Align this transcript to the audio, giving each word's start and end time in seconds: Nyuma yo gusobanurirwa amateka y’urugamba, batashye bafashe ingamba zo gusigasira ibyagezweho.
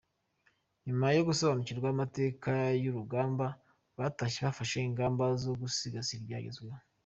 Nyuma 0.85 1.05
yo 1.15 1.21
gusobanurirwa 1.29 1.87
amateka 1.95 2.51
y’urugamba, 2.83 3.45
batashye 3.97 4.39
bafashe 4.47 4.77
ingamba 4.89 5.23
zo 5.43 5.51
gusigasira 5.61 6.19
ibyagezweho. 6.21 6.77